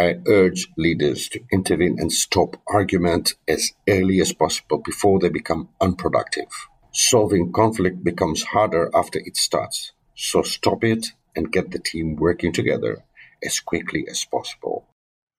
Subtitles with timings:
[0.00, 5.70] I urge leaders to intervene and stop argument as early as possible before they become
[5.80, 6.46] unproductive.
[6.92, 9.90] Solving conflict becomes harder after it starts.
[10.14, 13.02] So stop it and get the team working together
[13.44, 14.86] as quickly as possible.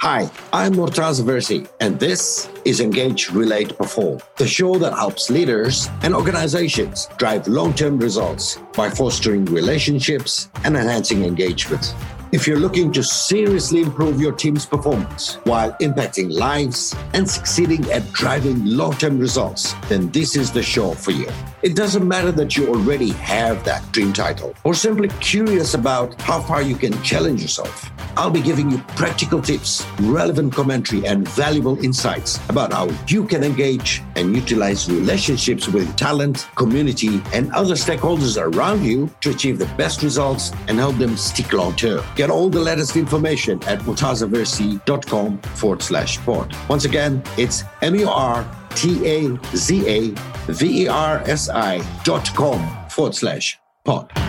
[0.00, 5.88] Hi, I'm Murtaza Versi, and this is Engage, Relate, Perform, the show that helps leaders
[6.02, 11.94] and organizations drive long term results by fostering relationships and enhancing engagement.
[12.34, 18.10] If you're looking to seriously improve your team's performance while impacting lives and succeeding at
[18.10, 21.28] driving long term results, then this is the show for you.
[21.62, 26.40] It doesn't matter that you already have that dream title or simply curious about how
[26.40, 27.88] far you can challenge yourself.
[28.16, 33.42] I'll be giving you practical tips, relevant commentary, and valuable insights about how you can
[33.42, 39.66] engage and utilize relationships with talent, community, and other stakeholders around you to achieve the
[39.76, 42.04] best results and help them stick long term.
[42.14, 46.54] Get all the latest information at murtazaversi.com forward slash pod.
[46.68, 50.10] Once again, it's M U R T A Z A
[50.52, 54.23] V E R S I dot com forward slash pod.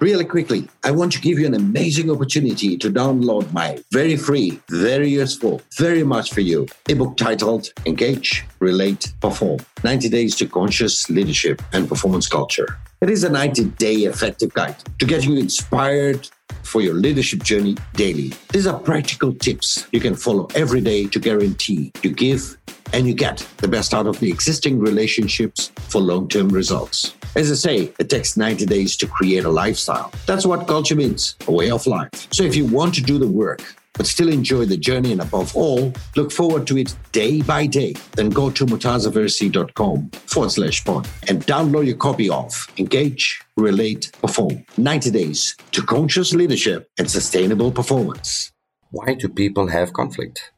[0.00, 4.60] Really quickly, I want to give you an amazing opportunity to download my very free,
[4.70, 11.10] very useful, very much for you ebook titled Engage, Relate, Perform 90 Days to Conscious
[11.10, 12.78] Leadership and Performance Culture.
[13.00, 16.28] It is a 90 day effective guide to get you inspired
[16.62, 18.32] for your leadership journey daily.
[18.52, 22.56] These are practical tips you can follow every day to guarantee you give
[22.92, 27.14] and you get the best out of the existing relationships for long term results.
[27.36, 30.10] As I say, it takes 90 days to create a lifestyle.
[30.26, 32.10] That's what culture means a way of life.
[32.32, 33.62] So if you want to do the work,
[33.94, 37.94] but still enjoy the journey and above all, look forward to it day by day,
[38.12, 44.64] then go to murtazaversi.com forward slash pod and download your copy of Engage, Relate, Perform
[44.76, 48.52] 90 Days to Conscious Leadership and Sustainable Performance.
[48.90, 50.52] Why do people have conflict?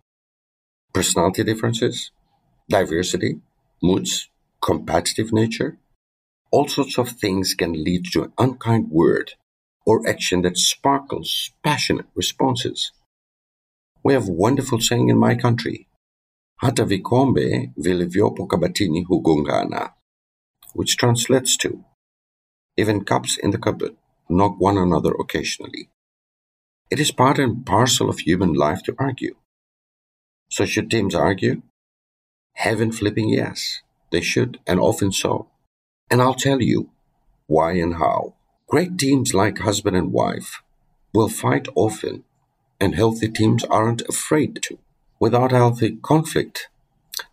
[0.92, 2.10] Personality differences?
[2.70, 3.40] Diversity,
[3.82, 4.28] moods,
[4.62, 5.78] competitive nature.
[6.52, 9.32] All sorts of things can lead to an unkind word
[9.84, 12.92] or action that sparkles passionate responses.
[14.04, 15.88] We have wonderful saying in my country,
[16.62, 19.92] Hata vikombe vilivyopo kabatini hugongana,
[20.74, 21.84] which translates to,
[22.76, 23.96] even cups in the cupboard
[24.28, 25.88] knock one another occasionally.
[26.90, 29.34] It is part and parcel of human life to argue.
[30.50, 31.62] So should teams argue?
[32.54, 33.80] Heaven flipping yes,
[34.10, 35.48] they should, and often so.
[36.10, 36.90] And I'll tell you
[37.46, 38.34] why and how.
[38.68, 40.62] Great teams like husband and wife
[41.12, 42.24] will fight often,
[42.80, 44.78] and healthy teams aren't afraid to.
[45.18, 46.68] Without healthy conflict,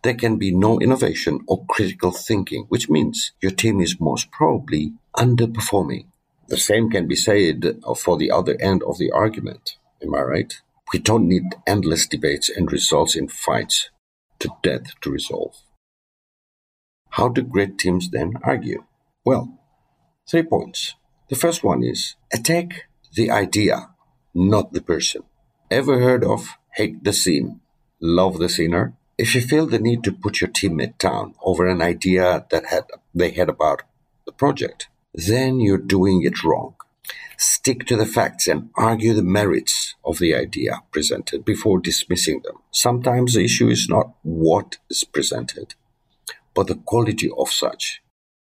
[0.02, 4.94] there can be no innovation or critical thinking, which means your team is most probably
[5.16, 6.06] underperforming.
[6.48, 9.76] The same can be said for the other end of the argument.
[10.02, 10.54] Am I right?
[10.92, 13.90] We don't need endless debates and results in fights
[14.40, 15.56] to death to resolve.
[17.10, 18.84] How do great teams then argue?
[19.24, 19.58] Well,
[20.28, 20.94] three points.
[21.28, 22.84] The first one is attack
[23.14, 23.90] the idea,
[24.34, 25.22] not the person.
[25.70, 27.60] Ever heard of hate the scene,
[28.00, 28.94] love the sinner?
[29.18, 32.84] If you feel the need to put your teammate down over an idea that had,
[33.14, 33.82] they had about
[34.24, 36.76] the project, then you're doing it wrong.
[37.40, 42.56] Stick to the facts and argue the merits of the idea presented before dismissing them.
[42.72, 45.76] Sometimes the issue is not what is presented,
[46.52, 48.02] but the quality of such.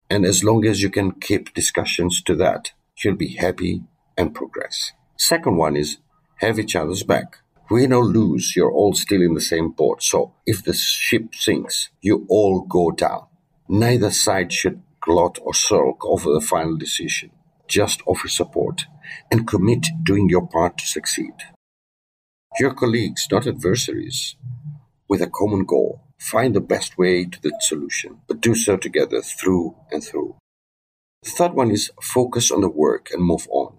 [0.10, 2.72] And as long as you can keep discussions to that,
[3.04, 3.84] you'll be happy
[4.18, 4.94] and progress.
[5.16, 5.98] Second one is
[6.38, 7.38] have each other's back.
[7.70, 10.02] Win or lose, you're all still in the same boat.
[10.02, 13.28] So if the ship sinks, you all go down.
[13.70, 17.30] Neither side should gloat or sulk over the final decision.
[17.72, 18.86] Just offer support
[19.32, 21.32] and commit doing your part to succeed.
[22.60, 24.36] Your colleagues, not adversaries,
[25.08, 26.02] with a common goal.
[26.20, 30.36] Find the best way to the solution, but do so together through and through.
[31.24, 33.78] The third one is focus on the work and move on.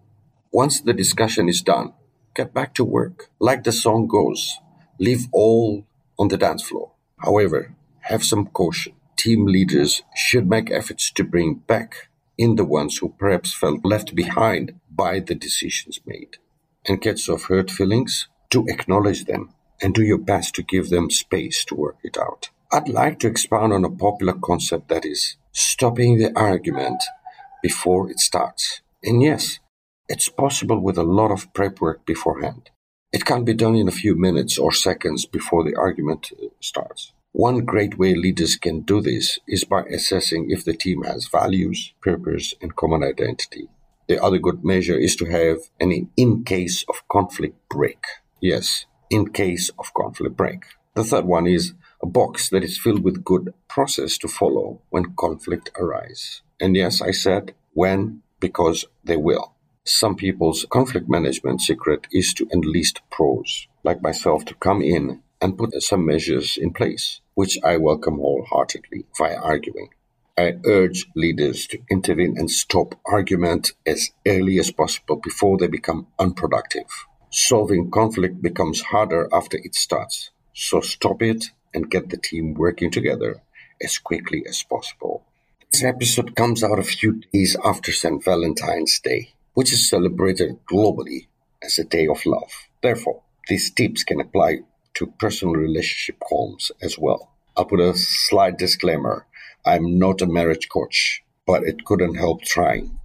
[0.51, 1.93] Once the discussion is done,
[2.35, 3.29] get back to work.
[3.41, 4.57] Like the song goes,
[4.99, 5.85] leave all
[6.19, 6.93] on the dance floor.
[7.19, 7.75] However,
[8.09, 8.95] have some caution.
[9.19, 14.15] Team leaders should make efforts to bring back in the ones who perhaps felt left
[14.15, 16.37] behind by the decisions made.
[16.87, 21.11] And case of hurt feelings, to acknowledge them and do your best to give them
[21.11, 22.51] space to work it out.
[22.71, 27.03] I'd like to expound on a popular concept that is stopping the argument
[27.63, 28.81] before it starts.
[29.03, 29.59] And yes,
[30.09, 32.71] it's possible with a lot of prep work beforehand.
[33.13, 37.13] It can be done in a few minutes or seconds before the argument uh, starts.
[37.35, 41.95] One great way leaders can do this is by assessing if the team has values,
[42.03, 43.71] purpose, and common identity.
[44.07, 48.05] The other good measure is to have an in case of conflict break.
[48.43, 50.65] Yes, in case of conflict break.
[50.95, 55.15] The third one is a box that is filled with good process to follow when
[55.17, 56.43] conflict arise.
[56.61, 59.55] And yes, I said when because they will.
[59.85, 65.57] Some people's conflict management secret is to enlist pros like myself to come in and
[65.57, 69.89] put some measures in place, which I welcome wholeheartedly via arguing.
[70.37, 76.07] I urge leaders to intervene and stop argument as early as possible before they become
[76.19, 76.87] unproductive.
[77.31, 82.91] Solving conflict becomes harder after it starts, so stop it and get the team working
[82.91, 83.43] together
[83.83, 85.25] as quickly as possible.
[85.71, 88.23] This episode comes out a few days after St.
[88.23, 91.29] Valentine's Day, which is celebrated globally
[91.63, 92.53] as a day of love.
[92.83, 94.61] Therefore, these tips can apply
[94.95, 97.31] to personal relationship calms as well.
[97.57, 99.27] I'll put a slight disclaimer
[99.65, 102.99] I'm not a marriage coach, but it couldn't help trying.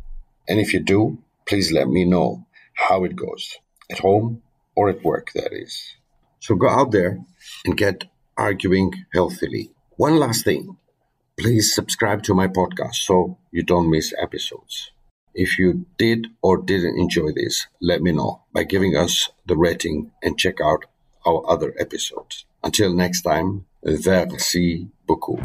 [0.47, 3.57] And if you do, please let me know how it goes
[3.91, 4.41] at home
[4.75, 5.95] or at work, that is.
[6.39, 7.19] So go out there
[7.63, 8.05] and get
[8.37, 9.69] arguing healthily.
[9.97, 10.77] One last thing
[11.39, 14.91] please subscribe to my podcast so you don't miss episodes.
[15.35, 20.11] If you did or didn't enjoy this, let me know by giving us the rating
[20.23, 20.85] and check out
[21.27, 22.45] our other episodes.
[22.63, 25.39] Until next time, merci beaucoup.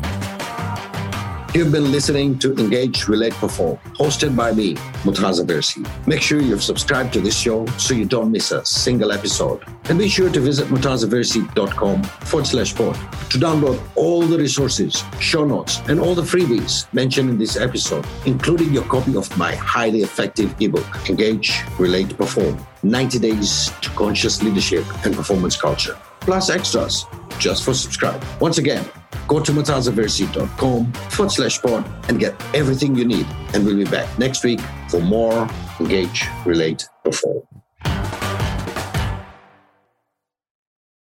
[1.55, 4.73] You've been listening to Engage, Relate, Perform, hosted by me,
[5.05, 5.87] Murtaza Versi.
[6.07, 9.63] Make sure you've subscribed to this show so you don't miss a single episode.
[9.91, 12.95] And be sure to visit murtazaversi.com forward slash pod
[13.29, 18.07] to download all the resources, show notes, and all the freebies mentioned in this episode,
[18.25, 24.43] including your copy of my highly effective ebook, Engage, Relate, Perform 90 Days to Conscious
[24.43, 27.05] Leadership and Performance Culture, plus extras
[27.39, 28.25] just for subscribe.
[28.41, 28.83] Once again,
[29.29, 33.27] go to murtazaversi.com forward slash pod and get everything you need.
[33.55, 35.49] And we'll be back next week for more
[35.81, 37.62] Engage, Relate, Perform.